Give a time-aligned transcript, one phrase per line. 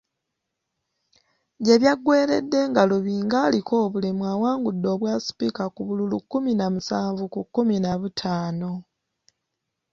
[1.63, 7.75] Gye byaggweeredde nga Lubinga aliko obulemu awangudde obwasipiika ku bululu kkumi na musanvu ku kkumi
[7.83, 8.71] na butaano.